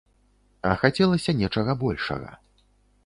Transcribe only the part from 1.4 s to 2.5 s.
нечага большага.